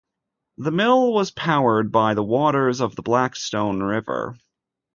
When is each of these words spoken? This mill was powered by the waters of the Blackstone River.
This 0.57 0.73
mill 0.73 1.13
was 1.13 1.29
powered 1.29 1.91
by 1.91 2.15
the 2.15 2.23
waters 2.23 2.81
of 2.81 2.95
the 2.95 3.03
Blackstone 3.03 3.83
River. 3.83 4.35